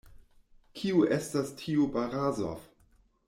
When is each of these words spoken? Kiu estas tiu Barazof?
Kiu 0.79 1.03
estas 1.17 1.53
tiu 1.61 1.85
Barazof? 1.97 2.65